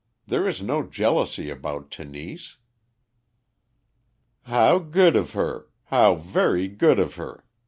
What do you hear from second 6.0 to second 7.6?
very good of her!"